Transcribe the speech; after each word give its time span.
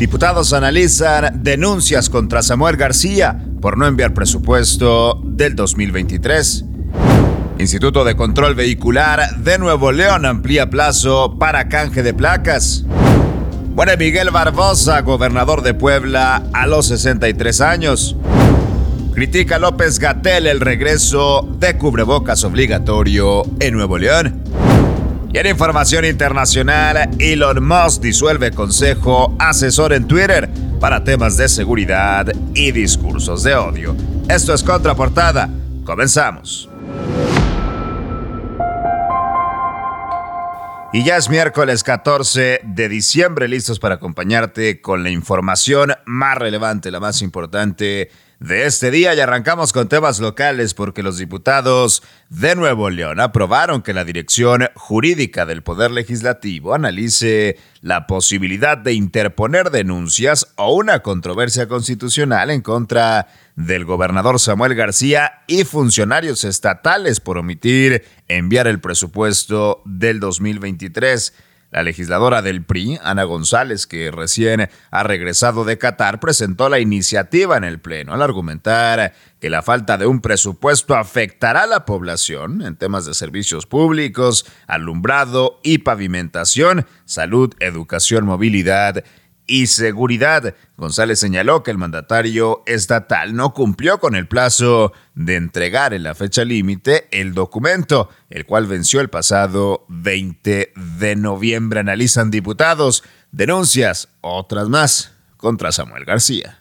Diputados 0.00 0.54
analizan 0.54 1.42
denuncias 1.42 2.08
contra 2.08 2.42
Samuel 2.42 2.78
García 2.78 3.38
por 3.60 3.76
no 3.76 3.86
enviar 3.86 4.14
presupuesto 4.14 5.20
del 5.22 5.54
2023. 5.54 6.64
Instituto 7.58 8.02
de 8.02 8.16
Control 8.16 8.54
Vehicular 8.54 9.36
de 9.36 9.58
Nuevo 9.58 9.92
León 9.92 10.24
amplía 10.24 10.70
plazo 10.70 11.36
para 11.38 11.68
canje 11.68 12.02
de 12.02 12.14
placas. 12.14 12.86
Muere 13.74 13.98
Miguel 13.98 14.30
Barbosa, 14.30 15.02
gobernador 15.02 15.60
de 15.60 15.74
Puebla, 15.74 16.44
a 16.54 16.66
los 16.66 16.86
63 16.86 17.60
años. 17.60 18.16
Critica 19.12 19.58
López 19.58 19.98
Gatel 19.98 20.46
el 20.46 20.60
regreso 20.60 21.46
de 21.58 21.76
cubrebocas 21.76 22.42
obligatorio 22.44 23.42
en 23.60 23.74
Nuevo 23.74 23.98
León. 23.98 24.44
Y 25.32 25.38
en 25.38 25.46
información 25.46 26.04
internacional, 26.04 27.08
Elon 27.20 27.64
Musk 27.64 28.02
disuelve 28.02 28.50
consejo 28.50 29.36
asesor 29.38 29.92
en 29.92 30.08
Twitter 30.08 30.50
para 30.80 31.04
temas 31.04 31.36
de 31.36 31.48
seguridad 31.48 32.26
y 32.52 32.72
discursos 32.72 33.44
de 33.44 33.54
odio. 33.54 33.94
Esto 34.28 34.52
es 34.52 34.64
Contraportada. 34.64 35.48
Comenzamos. 35.84 36.68
Y 40.92 41.04
ya 41.04 41.16
es 41.16 41.30
miércoles 41.30 41.84
14 41.84 42.62
de 42.64 42.88
diciembre, 42.88 43.46
listos 43.46 43.78
para 43.78 43.94
acompañarte 43.94 44.80
con 44.80 45.04
la 45.04 45.10
información 45.10 45.92
más 46.06 46.36
relevante, 46.38 46.90
la 46.90 46.98
más 46.98 47.22
importante 47.22 48.10
de 48.40 48.64
este 48.64 48.90
día 48.90 49.14
y 49.14 49.20
arrancamos 49.20 49.74
con 49.74 49.88
temas 49.90 50.18
locales 50.18 50.72
porque 50.72 51.02
los 51.02 51.18
diputados 51.18 52.02
de 52.30 52.56
Nuevo 52.56 52.88
León 52.88 53.20
aprobaron 53.20 53.82
que 53.82 53.92
la 53.92 54.06
Dirección 54.06 54.66
Jurídica 54.74 55.44
del 55.44 55.62
Poder 55.62 55.90
Legislativo 55.90 56.74
analice 56.74 57.58
la 57.82 58.06
posibilidad 58.06 58.78
de 58.78 58.94
interponer 58.94 59.70
denuncias 59.70 60.46
o 60.56 60.74
una 60.74 61.00
controversia 61.00 61.68
constitucional 61.68 62.48
en 62.50 62.62
contra 62.62 63.28
del 63.56 63.84
gobernador 63.84 64.40
Samuel 64.40 64.74
García 64.74 65.42
y 65.46 65.64
funcionarios 65.64 66.44
estatales 66.44 67.20
por 67.20 67.36
omitir 67.36 68.04
enviar 68.26 68.66
el 68.66 68.80
presupuesto 68.80 69.82
del 69.84 70.18
2023. 70.18 71.34
La 71.70 71.84
legisladora 71.84 72.42
del 72.42 72.64
PRI, 72.64 72.98
Ana 73.02 73.22
González, 73.22 73.86
que 73.86 74.10
recién 74.10 74.68
ha 74.90 75.02
regresado 75.04 75.64
de 75.64 75.78
Qatar, 75.78 76.18
presentó 76.18 76.68
la 76.68 76.80
iniciativa 76.80 77.56
en 77.56 77.62
el 77.62 77.78
Pleno 77.78 78.12
al 78.12 78.22
argumentar 78.22 79.14
que 79.38 79.50
la 79.50 79.62
falta 79.62 79.96
de 79.96 80.06
un 80.06 80.20
presupuesto 80.20 80.96
afectará 80.96 81.62
a 81.62 81.68
la 81.68 81.84
población 81.84 82.62
en 82.62 82.74
temas 82.74 83.06
de 83.06 83.14
servicios 83.14 83.66
públicos, 83.66 84.46
alumbrado 84.66 85.60
y 85.62 85.78
pavimentación, 85.78 86.86
salud, 87.04 87.54
educación, 87.60 88.26
movilidad 88.26 89.04
y 89.50 89.66
seguridad. 89.66 90.54
González 90.76 91.18
señaló 91.18 91.64
que 91.64 91.72
el 91.72 91.76
mandatario 91.76 92.62
estatal 92.66 93.34
no 93.34 93.52
cumplió 93.52 93.98
con 93.98 94.14
el 94.14 94.28
plazo 94.28 94.92
de 95.16 95.34
entregar 95.34 95.92
en 95.92 96.04
la 96.04 96.14
fecha 96.14 96.44
límite 96.44 97.08
el 97.10 97.34
documento, 97.34 98.08
el 98.30 98.46
cual 98.46 98.66
venció 98.66 99.00
el 99.00 99.10
pasado 99.10 99.84
20 99.88 100.72
de 100.98 101.16
noviembre. 101.16 101.80
Analizan 101.80 102.30
diputados 102.30 103.02
denuncias, 103.32 104.08
otras 104.20 104.68
más, 104.68 105.14
contra 105.36 105.72
Samuel 105.72 106.04
García. 106.04 106.59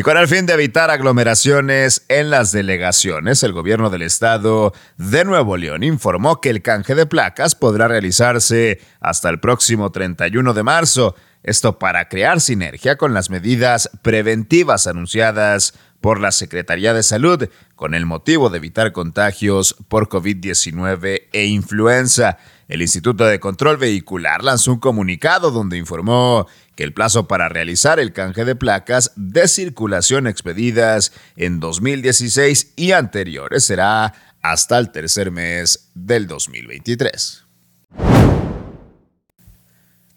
Y 0.00 0.02
con 0.02 0.16
el 0.16 0.28
fin 0.28 0.46
de 0.46 0.54
evitar 0.54 0.90
aglomeraciones 0.90 2.06
en 2.08 2.30
las 2.30 2.52
delegaciones, 2.52 3.42
el 3.42 3.52
gobierno 3.52 3.90
del 3.90 4.00
estado 4.00 4.72
de 4.96 5.26
Nuevo 5.26 5.58
León 5.58 5.82
informó 5.82 6.40
que 6.40 6.48
el 6.48 6.62
canje 6.62 6.94
de 6.94 7.04
placas 7.04 7.54
podrá 7.54 7.86
realizarse 7.86 8.80
hasta 8.98 9.28
el 9.28 9.40
próximo 9.40 9.92
31 9.92 10.54
de 10.54 10.62
marzo. 10.62 11.16
Esto 11.42 11.78
para 11.78 12.08
crear 12.08 12.40
sinergia 12.40 12.96
con 12.96 13.12
las 13.12 13.28
medidas 13.28 13.90
preventivas 14.00 14.86
anunciadas 14.86 15.74
por 16.00 16.18
la 16.18 16.32
Secretaría 16.32 16.94
de 16.94 17.02
Salud 17.02 17.50
con 17.76 17.92
el 17.92 18.06
motivo 18.06 18.48
de 18.48 18.56
evitar 18.56 18.92
contagios 18.92 19.76
por 19.88 20.08
COVID-19 20.08 21.24
e 21.30 21.44
influenza. 21.44 22.38
El 22.70 22.82
Instituto 22.82 23.24
de 23.24 23.40
Control 23.40 23.78
Vehicular 23.78 24.44
lanzó 24.44 24.72
un 24.72 24.78
comunicado 24.78 25.50
donde 25.50 25.76
informó 25.76 26.46
que 26.76 26.84
el 26.84 26.94
plazo 26.94 27.26
para 27.26 27.48
realizar 27.48 27.98
el 27.98 28.12
canje 28.12 28.44
de 28.44 28.54
placas 28.54 29.10
de 29.16 29.48
circulación 29.48 30.28
expedidas 30.28 31.12
en 31.34 31.58
2016 31.58 32.74
y 32.76 32.92
anteriores 32.92 33.64
será 33.64 34.14
hasta 34.40 34.78
el 34.78 34.92
tercer 34.92 35.32
mes 35.32 35.90
del 35.94 36.28
2023. 36.28 37.49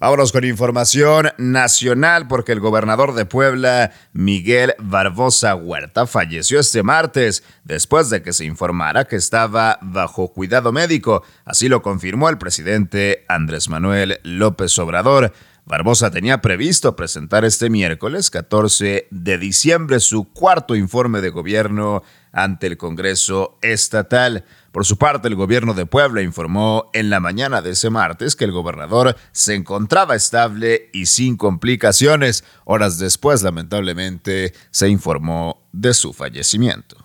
Vámonos 0.04 0.34
con 0.34 0.44
información 0.44 1.30
nacional 1.38 2.28
porque 2.28 2.52
el 2.52 2.60
gobernador 2.60 3.14
de 3.14 3.26
Puebla, 3.26 3.94
Miguel 4.12 4.76
Barbosa 4.78 5.56
Huerta, 5.56 6.08
falleció 6.08 6.60
este 6.60 6.84
martes 6.84 7.42
después 7.64 8.10
de 8.10 8.22
que 8.22 8.34
se 8.34 8.44
informara 8.44 9.06
que 9.06 9.16
estaba 9.16 9.80
bajo 9.82 10.34
cuidado 10.34 10.74
médico. 10.74 11.24
Así 11.46 11.70
lo 11.70 11.82
confirmó 11.82 12.28
el 12.28 12.38
presidente 12.38 13.24
Andrés 13.30 13.70
Manuel 13.70 14.20
López 14.24 14.78
Obrador. 14.78 15.32
Barbosa 15.66 16.12
tenía 16.12 16.42
previsto 16.42 16.94
presentar 16.98 17.46
este 17.46 17.70
miércoles 17.70 18.30
14 18.30 19.08
de 19.10 19.38
diciembre 19.38 20.02
su 20.02 20.26
cuarto 20.26 20.76
informe 20.76 21.22
de 21.22 21.30
gobierno 21.30 22.04
ante 22.34 22.68
el 22.68 22.76
Congreso 22.78 23.58
Estatal. 23.62 24.44
Por 24.74 24.86
su 24.86 24.98
parte, 24.98 25.30
el 25.30 25.36
gobierno 25.36 25.74
de 25.74 25.86
Puebla 25.86 26.22
informó 26.22 26.90
en 26.92 27.10
la 27.10 27.22
mañana 27.22 27.62
de 27.62 27.72
ese 27.72 27.90
martes 27.90 28.36
que 28.36 28.44
el 28.44 28.52
gobernador 28.52 29.16
se 29.32 29.56
encontraba 29.56 30.16
estable 30.16 30.90
y 30.92 31.06
sin 31.06 31.38
complicaciones. 31.38 32.44
Horas 32.66 32.98
después, 32.98 33.42
lamentablemente, 33.42 34.54
se 34.70 34.90
informó 34.90 35.64
de 35.72 35.94
su 35.94 36.12
fallecimiento. 36.12 37.03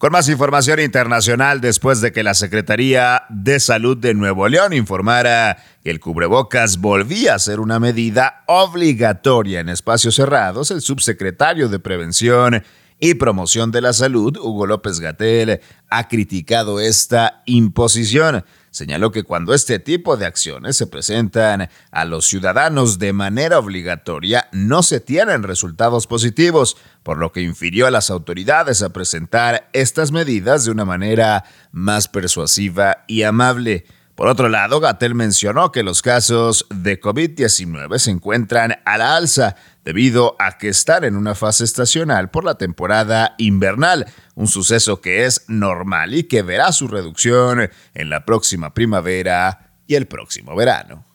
Con 0.00 0.12
más 0.12 0.30
información 0.30 0.80
internacional, 0.80 1.60
después 1.60 2.00
de 2.00 2.10
que 2.10 2.22
la 2.22 2.32
Secretaría 2.32 3.24
de 3.28 3.60
Salud 3.60 3.98
de 3.98 4.14
Nuevo 4.14 4.48
León 4.48 4.72
informara 4.72 5.58
que 5.84 5.90
el 5.90 6.00
cubrebocas 6.00 6.78
volvía 6.78 7.34
a 7.34 7.38
ser 7.38 7.60
una 7.60 7.78
medida 7.78 8.42
obligatoria 8.46 9.60
en 9.60 9.68
espacios 9.68 10.14
cerrados, 10.14 10.70
el 10.70 10.80
subsecretario 10.80 11.68
de 11.68 11.80
Prevención 11.80 12.64
y 12.98 13.12
Promoción 13.12 13.72
de 13.72 13.82
la 13.82 13.92
Salud, 13.92 14.38
Hugo 14.38 14.64
López 14.64 15.00
Gatel, 15.00 15.60
ha 15.90 16.08
criticado 16.08 16.80
esta 16.80 17.42
imposición. 17.44 18.42
Señaló 18.70 19.10
que 19.10 19.24
cuando 19.24 19.52
este 19.52 19.80
tipo 19.80 20.16
de 20.16 20.26
acciones 20.26 20.76
se 20.76 20.86
presentan 20.86 21.68
a 21.90 22.04
los 22.04 22.26
ciudadanos 22.26 23.00
de 23.00 23.12
manera 23.12 23.58
obligatoria, 23.58 24.48
no 24.52 24.84
se 24.84 25.00
tienen 25.00 25.42
resultados 25.42 26.06
positivos, 26.06 26.76
por 27.02 27.18
lo 27.18 27.32
que 27.32 27.40
infirió 27.40 27.88
a 27.88 27.90
las 27.90 28.10
autoridades 28.10 28.82
a 28.82 28.90
presentar 28.90 29.68
estas 29.72 30.12
medidas 30.12 30.64
de 30.64 30.70
una 30.70 30.84
manera 30.84 31.44
más 31.72 32.06
persuasiva 32.06 33.04
y 33.08 33.24
amable. 33.24 33.86
Por 34.20 34.28
otro 34.28 34.50
lado, 34.50 34.80
Gatel 34.80 35.14
mencionó 35.14 35.72
que 35.72 35.82
los 35.82 36.02
casos 36.02 36.66
de 36.68 37.00
COVID-19 37.00 37.96
se 37.96 38.10
encuentran 38.10 38.78
a 38.84 38.98
la 38.98 39.16
alza 39.16 39.56
debido 39.82 40.36
a 40.38 40.58
que 40.58 40.68
están 40.68 41.04
en 41.04 41.16
una 41.16 41.34
fase 41.34 41.64
estacional 41.64 42.30
por 42.30 42.44
la 42.44 42.56
temporada 42.56 43.34
invernal, 43.38 44.04
un 44.34 44.46
suceso 44.46 45.00
que 45.00 45.24
es 45.24 45.46
normal 45.48 46.12
y 46.12 46.24
que 46.24 46.42
verá 46.42 46.70
su 46.72 46.86
reducción 46.86 47.70
en 47.94 48.10
la 48.10 48.26
próxima 48.26 48.74
primavera 48.74 49.72
y 49.86 49.94
el 49.94 50.06
próximo 50.06 50.54
verano. 50.54 51.09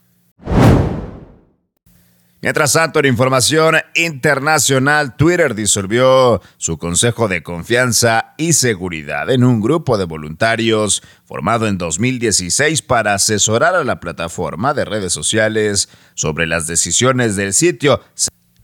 Mientras 2.46 2.74
tanto, 2.74 3.00
en 3.00 3.08
información 3.08 3.78
internacional, 3.96 5.16
Twitter 5.16 5.56
disolvió 5.56 6.44
su 6.58 6.78
Consejo 6.78 7.28
de 7.28 7.42
Confianza 7.42 8.36
y 8.38 8.54
Seguridad 8.54 9.32
en 9.32 9.44
un 9.44 9.60
grupo 9.62 9.98
de 9.98 10.06
voluntarios 10.06 11.02
formado 11.24 11.66
en 11.66 11.80
2016 11.80 12.84
para 12.84 13.16
asesorar 13.16 13.74
a 13.74 13.84
la 13.84 14.00
plataforma 14.00 14.76
de 14.76 14.86
redes 14.86 15.12
sociales 15.12 15.90
sobre 16.14 16.46
las 16.46 16.68
decisiones 16.68 17.36
del 17.36 17.52
sitio. 17.52 18.02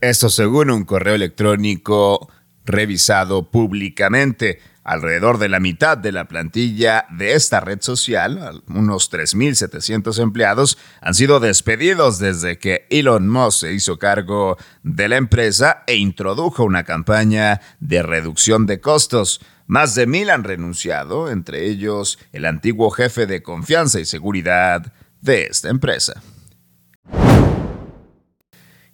Esto 0.00 0.30
según 0.30 0.70
un 0.70 0.84
correo 0.84 1.16
electrónico 1.16 2.30
revisado 2.64 3.50
públicamente. 3.50 4.60
Alrededor 4.84 5.38
de 5.38 5.48
la 5.48 5.60
mitad 5.60 5.96
de 5.96 6.10
la 6.10 6.26
plantilla 6.26 7.06
de 7.08 7.34
esta 7.34 7.60
red 7.60 7.80
social, 7.80 8.64
unos 8.66 9.12
3.700 9.12 10.20
empleados, 10.20 10.76
han 11.00 11.14
sido 11.14 11.38
despedidos 11.38 12.18
desde 12.18 12.58
que 12.58 12.88
Elon 12.90 13.28
Musk 13.28 13.60
se 13.60 13.72
hizo 13.74 14.00
cargo 14.00 14.56
de 14.82 15.08
la 15.08 15.18
empresa 15.18 15.84
e 15.86 15.94
introdujo 15.94 16.64
una 16.64 16.82
campaña 16.82 17.60
de 17.78 18.02
reducción 18.02 18.66
de 18.66 18.80
costos. 18.80 19.40
Más 19.68 19.94
de 19.94 20.08
mil 20.08 20.30
han 20.30 20.42
renunciado, 20.42 21.30
entre 21.30 21.66
ellos 21.66 22.18
el 22.32 22.44
antiguo 22.44 22.90
jefe 22.90 23.26
de 23.26 23.40
confianza 23.40 24.00
y 24.00 24.04
seguridad 24.04 24.92
de 25.20 25.44
esta 25.44 25.68
empresa. 25.68 26.20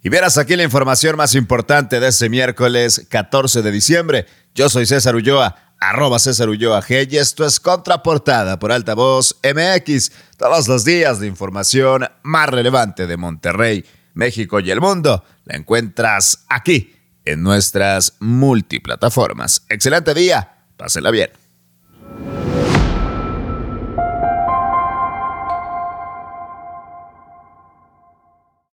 Y 0.01 0.07
verás 0.09 0.37
aquí 0.37 0.55
la 0.55 0.63
información 0.63 1.17
más 1.17 1.35
importante 1.35 1.99
de 1.99 2.07
este 2.07 2.29
miércoles 2.29 3.05
14 3.09 3.61
de 3.61 3.71
diciembre. 3.71 4.25
Yo 4.55 4.69
soy 4.69 4.85
César 4.85 5.15
Ulloa 5.15 5.55
arroba 5.77 6.19
César 6.19 6.47
Ulloa 6.49 6.81
G 6.81 7.07
y 7.11 7.17
esto 7.17 7.45
es 7.45 7.59
Contraportada 7.59 8.59
por 8.59 8.71
Altavoz 8.71 9.35
MX. 9.43 10.11
Todos 10.37 10.69
los 10.69 10.85
días 10.85 11.19
de 11.19 11.27
información 11.27 12.07
más 12.23 12.49
relevante 12.49 13.07
de 13.07 13.17
Monterrey, 13.17 13.85
México 14.13 14.61
y 14.61 14.71
el 14.71 14.79
mundo 14.79 15.23
la 15.43 15.57
encuentras 15.57 16.45
aquí 16.47 16.95
en 17.25 17.43
nuestras 17.43 18.13
multiplataformas. 18.19 19.65
Excelente 19.67 20.13
día, 20.13 20.63
pásela 20.77 21.11
bien. 21.11 21.29